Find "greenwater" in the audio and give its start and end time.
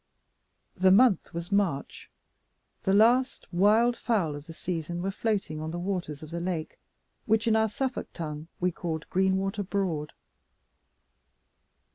9.11-9.61